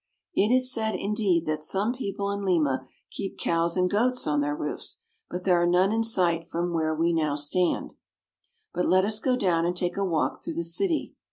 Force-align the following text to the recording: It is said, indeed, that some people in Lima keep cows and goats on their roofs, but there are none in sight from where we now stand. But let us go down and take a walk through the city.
It 0.33 0.51
is 0.51 0.73
said, 0.73 0.95
indeed, 0.95 1.45
that 1.45 1.61
some 1.63 1.93
people 1.93 2.31
in 2.31 2.41
Lima 2.41 2.87
keep 3.11 3.37
cows 3.37 3.77
and 3.77 3.87
goats 3.87 4.25
on 4.25 4.41
their 4.41 4.55
roofs, 4.55 4.99
but 5.29 5.43
there 5.43 5.61
are 5.61 5.67
none 5.67 5.91
in 5.91 6.03
sight 6.03 6.47
from 6.47 6.73
where 6.73 6.95
we 6.95 7.13
now 7.13 7.35
stand. 7.35 7.93
But 8.73 8.87
let 8.87 9.05
us 9.05 9.19
go 9.19 9.35
down 9.35 9.63
and 9.63 9.77
take 9.77 9.97
a 9.97 10.03
walk 10.03 10.41
through 10.43 10.55
the 10.55 10.63
city. 10.63 11.13